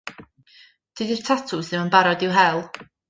Dydi'r 1.01 1.21
tatws 1.27 1.69
ddim 1.69 1.83
yn 1.85 1.93
barod 1.97 2.25
i'w 2.29 2.33
hel. 2.39 2.63